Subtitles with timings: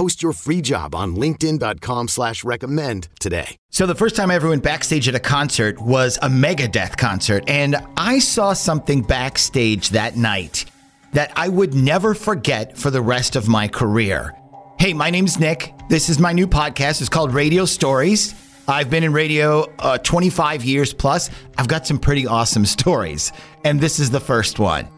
[0.00, 3.58] Post your free job on LinkedIn.com slash recommend today.
[3.68, 7.44] So the first time I ever went backstage at a concert was a Megadeth concert,
[7.46, 10.64] and I saw something backstage that night
[11.12, 14.34] that I would never forget for the rest of my career.
[14.78, 15.74] Hey, my name's Nick.
[15.90, 17.02] This is my new podcast.
[17.02, 18.34] It's called Radio Stories.
[18.66, 21.28] I've been in radio uh, 25 years plus.
[21.58, 23.32] I've got some pretty awesome stories,
[23.66, 24.88] and this is the first one.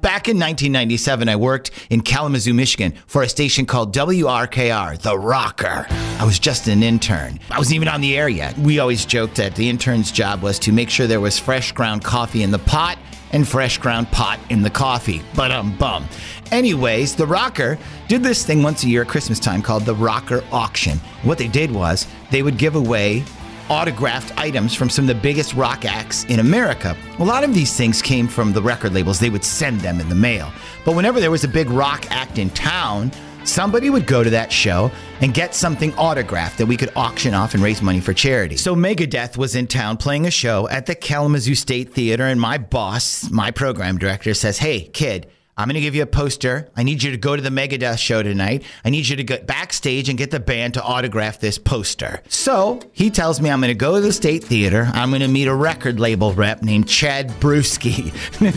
[0.00, 5.86] Back in 1997, I worked in Kalamazoo, Michigan for a station called WRKR, The Rocker.
[5.90, 7.38] I was just an intern.
[7.50, 8.56] I wasn't even on the air yet.
[8.56, 12.02] We always joked that the intern's job was to make sure there was fresh ground
[12.02, 12.98] coffee in the pot
[13.32, 15.20] and fresh ground pot in the coffee.
[15.36, 16.08] But um bum.
[16.50, 17.78] Anyways, The Rocker
[18.08, 20.96] did this thing once a year at Christmas time called the Rocker Auction.
[21.24, 23.22] What they did was they would give away
[23.70, 26.96] autographed items from some of the biggest rock acts in America.
[27.18, 30.08] A lot of these things came from the record labels, they would send them in
[30.08, 30.52] the mail.
[30.84, 33.12] But whenever there was a big rock act in town,
[33.44, 34.90] somebody would go to that show
[35.20, 38.56] and get something autographed that we could auction off and raise money for charity.
[38.56, 42.58] So Megadeth was in town playing a show at the Kalamazoo State Theater, and my
[42.58, 45.30] boss, my program director, says, Hey, kid,
[45.60, 46.70] I'm going to give you a poster.
[46.74, 48.62] I need you to go to the Megadeth show tonight.
[48.82, 52.22] I need you to get backstage and get the band to autograph this poster.
[52.30, 54.90] So he tells me I'm going to go to the State Theater.
[54.94, 58.10] I'm going to meet a record label rep named Chad Brewski.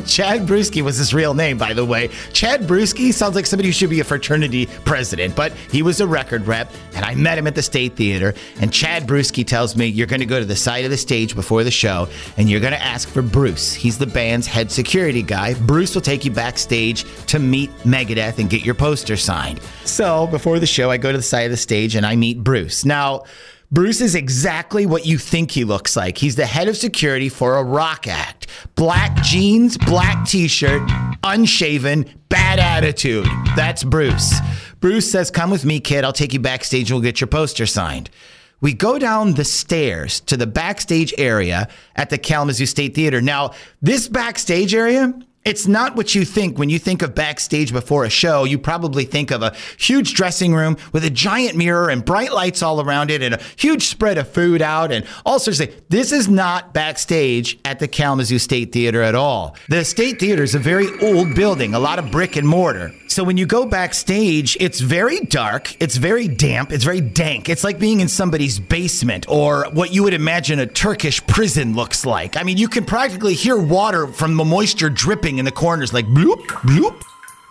[0.08, 2.08] Chad Brewski was his real name, by the way.
[2.32, 6.08] Chad Brewski sounds like somebody who should be a fraternity president, but he was a
[6.08, 8.34] record rep, and I met him at the State Theater.
[8.62, 11.36] And Chad Brewski tells me you're going to go to the side of the stage
[11.36, 12.08] before the show,
[12.38, 13.74] and you're going to ask for Bruce.
[13.74, 15.56] He's the band's head security guy.
[15.56, 19.60] Bruce will take you backstage to meet Megadeth and get your poster signed.
[19.86, 22.44] So before the show, I go to the side of the stage and I meet
[22.44, 22.86] Bruce.
[22.86, 23.24] Now,
[23.72, 26.20] Bruce is exactly what you think he looks like.
[26.20, 28.46] He's the head of security for a rock act.
[28.76, 30.88] Black jeans, black t shirt,
[31.24, 33.26] unshaven, bad attitude.
[33.56, 34.36] That's Bruce.
[34.80, 36.04] Bruce says, Come with me, kid.
[36.04, 38.12] I'll take you backstage and we'll get your poster signed.
[38.62, 43.22] We go down the stairs to the backstage area at the Kalamazoo State Theater.
[43.22, 45.14] Now, this backstage area,
[45.46, 48.44] it's not what you think when you think of backstage before a show.
[48.44, 52.62] You probably think of a huge dressing room with a giant mirror and bright lights
[52.62, 55.82] all around it and a huge spread of food out and all sorts of things.
[55.90, 59.56] This is not backstage at the Kalamazoo State Theater at all.
[59.70, 62.94] The State Theater is a very old building, a lot of brick and mortar.
[63.08, 67.48] So when you go backstage, it's very dark, it's very damp, it's very dank.
[67.48, 72.06] It's like being in somebody's basement or what you would imagine a Turkish prison looks
[72.06, 72.38] like.
[72.38, 76.06] I mean, you can practically hear water from the moisture dripping in the corners, like
[76.08, 77.02] bloop, bloop.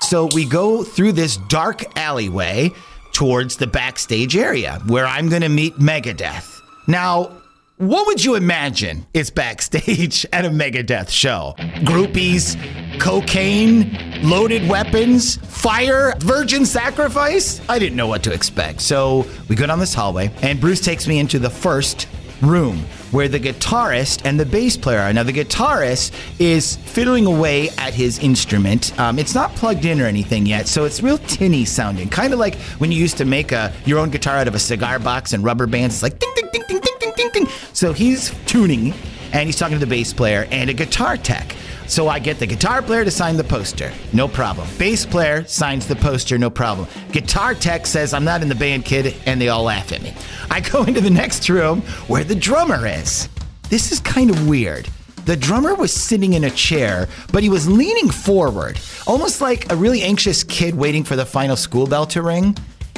[0.00, 2.70] So we go through this dark alleyway
[3.12, 6.60] towards the backstage area where I'm going to meet Megadeth.
[6.88, 7.42] Now,
[7.78, 11.54] what would you imagine is backstage at a Megadeth show?
[11.84, 12.56] Groupies,
[13.00, 17.60] cocaine, loaded weapons, fire, virgin sacrifice?
[17.68, 18.82] I didn't know what to expect.
[18.82, 22.06] So we go down this hallway, and Bruce takes me into the first
[22.42, 22.78] room
[23.12, 25.12] where the guitarist and the bass player are.
[25.12, 28.98] Now, the guitarist is fiddling away at his instrument.
[28.98, 32.08] Um, it's not plugged in or anything yet, so it's real tinny sounding.
[32.08, 34.58] Kind of like when you used to make a, your own guitar out of a
[34.58, 35.96] cigar box and rubber bands.
[35.96, 37.46] It's like ding, ding, ding, ding, ding, ding, ding, ding.
[37.72, 38.94] So he's tuning
[39.32, 41.54] and he's talking to the bass player and a guitar tech.
[41.92, 44.66] So I get the guitar player to sign the poster, no problem.
[44.78, 46.88] Bass player signs the poster, no problem.
[47.10, 50.14] Guitar tech says, I'm not in the band, kid, and they all laugh at me.
[50.50, 53.28] I go into the next room where the drummer is.
[53.68, 54.88] This is kind of weird.
[55.26, 59.76] The drummer was sitting in a chair, but he was leaning forward, almost like a
[59.76, 62.56] really anxious kid waiting for the final school bell to ring.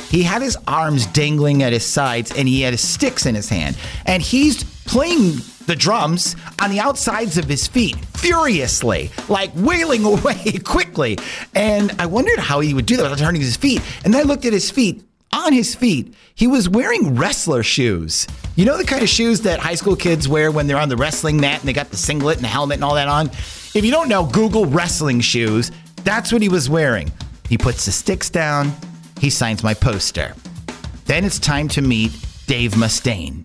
[0.08, 3.49] He had his arms dangling at his sides and he had his sticks in his
[3.49, 3.76] hand.
[4.06, 10.58] And he's playing the drums on the outsides of his feet furiously, like wailing away
[10.64, 11.19] quickly.
[11.55, 13.82] And I wondered how he would do that without turning his feet.
[14.05, 15.02] And then I looked at his feet.
[15.32, 18.26] on his feet, he was wearing wrestler shoes.
[18.56, 20.96] You know the kind of shoes that high school kids wear when they're on the
[20.96, 23.26] wrestling mat and they got the singlet and the helmet and all that on?
[23.75, 25.72] If you don't know, Google wrestling shoes.
[26.05, 27.10] That's what he was wearing.
[27.49, 28.72] He puts the sticks down,
[29.20, 30.34] he signs my poster.
[31.06, 32.12] Then it's time to meet
[32.46, 33.44] Dave Mustaine.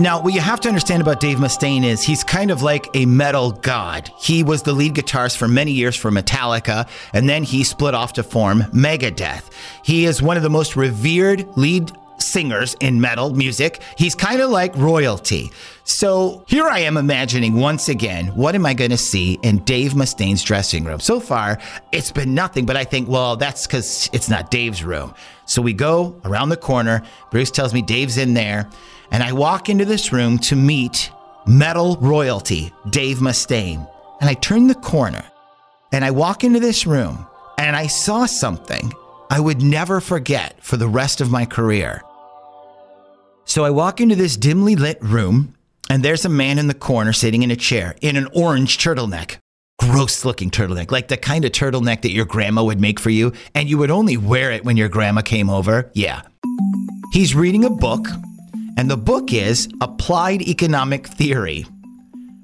[0.00, 3.04] Now, what you have to understand about Dave Mustaine is he's kind of like a
[3.04, 4.12] metal god.
[4.16, 8.12] He was the lead guitarist for many years for Metallica, and then he split off
[8.12, 9.50] to form Megadeth.
[9.82, 13.80] He is one of the most revered lead singers in metal music.
[13.96, 15.50] He's kind of like royalty.
[15.84, 19.92] So here I am imagining once again, what am I going to see in Dave
[19.92, 21.00] Mustaine's dressing room?
[21.00, 21.58] So far,
[21.92, 25.14] it's been nothing, but I think, well, that's because it's not Dave's room.
[25.46, 27.02] So we go around the corner.
[27.30, 28.68] Bruce tells me Dave's in there.
[29.10, 31.10] And I walk into this room to meet
[31.46, 33.88] metal royalty, Dave Mustaine.
[34.20, 35.24] And I turn the corner
[35.92, 37.26] and I walk into this room
[37.56, 38.92] and I saw something
[39.30, 42.02] I would never forget for the rest of my career.
[43.48, 45.54] So I walk into this dimly lit room
[45.88, 49.38] and there's a man in the corner sitting in a chair in an orange turtleneck.
[49.78, 53.32] Gross looking turtleneck, like the kind of turtleneck that your grandma would make for you,
[53.54, 55.90] and you would only wear it when your grandma came over.
[55.94, 56.22] Yeah.
[57.12, 58.06] He's reading a book
[58.76, 61.64] and the book is Applied Economic Theory.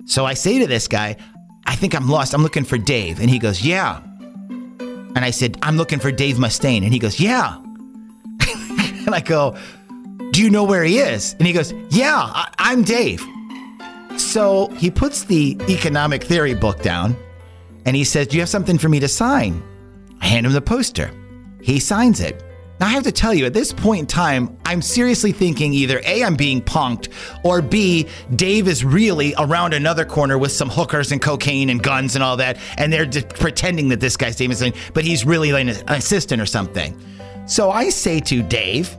[0.07, 1.17] So I say to this guy,
[1.67, 2.33] I think I'm lost.
[2.33, 3.21] I'm looking for Dave.
[3.21, 4.01] And he goes, Yeah.
[4.01, 6.83] And I said, I'm looking for Dave Mustaine.
[6.83, 7.57] And he goes, Yeah.
[9.07, 9.55] and I go,
[10.35, 11.35] Do you know where he is?
[11.39, 13.25] And he goes, Yeah, I- I'm Dave.
[14.17, 17.15] So he puts the economic theory book down
[17.87, 19.63] and he says, Do you have something for me to sign?
[20.21, 21.13] I hand him the poster.
[21.61, 22.43] He signs it.
[22.81, 26.01] Now, I have to tell you, at this point in time, I'm seriously thinking either
[26.05, 27.11] A, I'm being punked,
[27.45, 32.17] or B, Dave is really around another corner with some hookers and cocaine and guns
[32.17, 35.53] and all that, and they're just pretending that this guy's Dave is, but he's really
[35.53, 37.01] like an assistant or something.
[37.47, 38.99] So I say to Dave,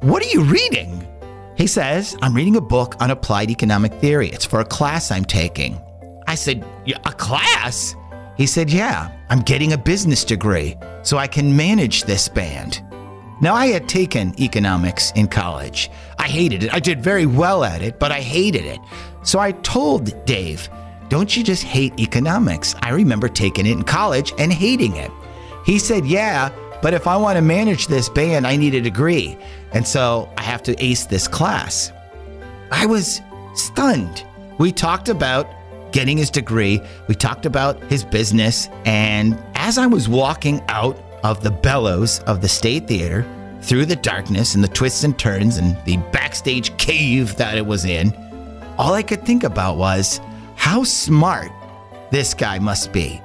[0.00, 1.06] What are you reading?
[1.56, 4.28] He says, I'm reading a book on applied economic theory.
[4.28, 5.80] It's for a class I'm taking.
[6.26, 6.66] I said,
[7.04, 7.94] A class?
[8.36, 12.82] He said, Yeah, I'm getting a business degree so I can manage this band.
[13.40, 15.90] Now, I had taken economics in college.
[16.18, 16.74] I hated it.
[16.74, 18.80] I did very well at it, but I hated it.
[19.22, 20.68] So I told Dave,
[21.08, 22.74] Don't you just hate economics?
[22.82, 25.10] I remember taking it in college and hating it.
[25.64, 26.50] He said, Yeah,
[26.86, 29.36] but if I want to manage this band, I need a degree.
[29.72, 31.90] And so I have to ace this class.
[32.70, 33.20] I was
[33.56, 34.24] stunned.
[34.58, 35.50] We talked about
[35.90, 41.42] getting his degree, we talked about his business, and as I was walking out of
[41.42, 43.26] the bellows of the State Theater,
[43.62, 47.84] through the darkness and the twists and turns and the backstage cave that it was
[47.84, 48.14] in,
[48.78, 50.20] all I could think about was
[50.54, 51.50] how smart
[52.12, 53.20] this guy must be.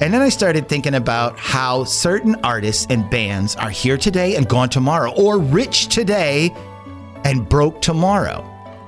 [0.00, 4.48] And then I started thinking about how certain artists and bands are here today and
[4.48, 6.54] gone tomorrow, or rich today
[7.24, 8.46] and broke tomorrow.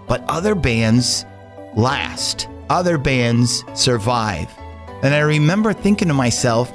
[0.09, 1.26] But other bands
[1.76, 4.50] last, other bands survive.
[5.03, 6.73] And I remember thinking to myself,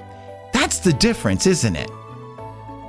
[0.53, 1.89] that's the difference, isn't it?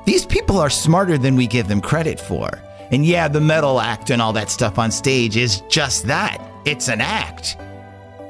[0.05, 2.51] These people are smarter than we give them credit for.
[2.91, 6.89] And yeah, the metal act and all that stuff on stage is just that it's
[6.89, 7.57] an act.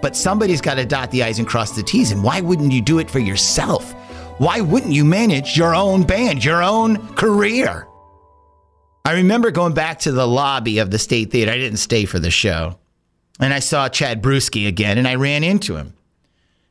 [0.01, 2.13] But somebody's got to dot the I's and cross the T's.
[2.13, 3.93] And why wouldn't you do it for yourself?
[4.39, 7.87] Why wouldn't you manage your own band, your own career?
[9.05, 11.51] I remember going back to the lobby of the State Theater.
[11.51, 12.79] I didn't stay for the show.
[13.41, 15.95] And I saw Chad Bruschi again and I ran into him.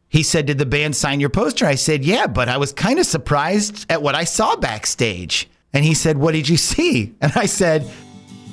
[0.10, 1.66] He said, Did the band sign your poster?
[1.66, 5.50] I said, Yeah, but I was kind of surprised at what I saw backstage.
[5.74, 7.14] And he said, What did you see?
[7.22, 7.90] And I said,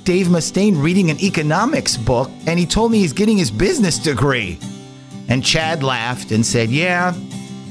[0.04, 4.58] Dave Mustaine reading an economics book, and he told me he's getting his business degree.
[5.28, 7.14] And Chad laughed and said, Yeah,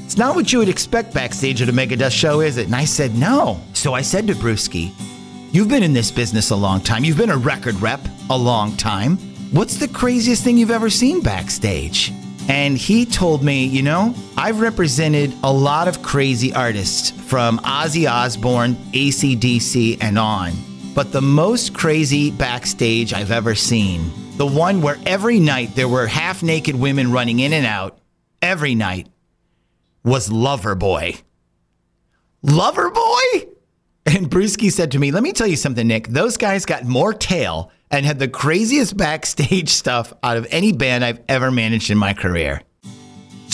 [0.04, 2.66] it's not what you would expect backstage at a Megadeth show, is it?
[2.66, 3.60] And I said, No.
[3.72, 4.92] So I said to Bruschi,
[5.52, 7.04] You've been in this business a long time.
[7.04, 9.16] You've been a record rep a long time.
[9.52, 12.12] What's the craziest thing you've ever seen backstage?
[12.48, 18.10] And he told me, you know, I've represented a lot of crazy artists from Ozzy
[18.10, 20.73] Osbourne, ACDC, and on.
[20.94, 26.06] But the most crazy backstage I've ever seen, the one where every night there were
[26.06, 27.98] half naked women running in and out,
[28.40, 29.08] every night,
[30.04, 31.20] was Loverboy.
[32.44, 33.48] Loverboy?
[34.06, 36.08] And Bruschi said to me, Let me tell you something, Nick.
[36.08, 41.04] Those guys got more tail and had the craziest backstage stuff out of any band
[41.04, 42.62] I've ever managed in my career.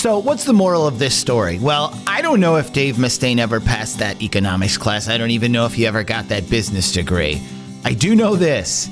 [0.00, 1.58] So, what's the moral of this story?
[1.58, 5.10] Well, I don't know if Dave Mustaine ever passed that economics class.
[5.10, 7.42] I don't even know if he ever got that business degree.
[7.84, 8.86] I do know this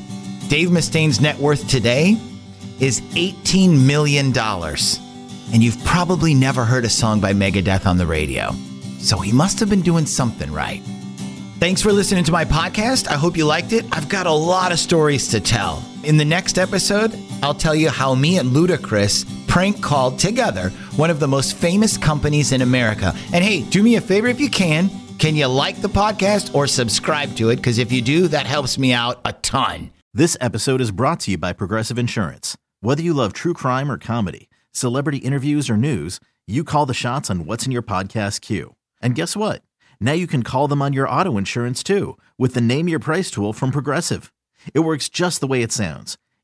[0.48, 2.18] Dave Mustaine's net worth today
[2.78, 4.36] is $18 million.
[4.36, 8.52] And you've probably never heard a song by Megadeth on the radio.
[8.98, 10.82] So, he must have been doing something right.
[11.58, 13.08] Thanks for listening to my podcast.
[13.08, 13.86] I hope you liked it.
[13.92, 15.82] I've got a lot of stories to tell.
[16.04, 21.10] In the next episode, I'll tell you how me and Ludacris prank called together one
[21.10, 23.14] of the most famous companies in America.
[23.32, 24.90] And hey, do me a favor if you can.
[25.18, 27.56] Can you like the podcast or subscribe to it?
[27.56, 29.92] Because if you do, that helps me out a ton.
[30.12, 32.56] This episode is brought to you by Progressive Insurance.
[32.80, 37.30] Whether you love true crime or comedy, celebrity interviews or news, you call the shots
[37.30, 38.74] on what's in your podcast queue.
[39.00, 39.62] And guess what?
[40.00, 43.30] Now you can call them on your auto insurance too with the Name Your Price
[43.30, 44.32] tool from Progressive.
[44.74, 46.18] It works just the way it sounds.